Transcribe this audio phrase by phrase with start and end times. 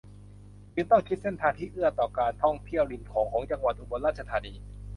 [0.73, 4.53] จึงต้องคิดเส้นทางที่เอื้อต่อการท่องเที่ยวริมโขงของจังหวัดอุบลราชธานี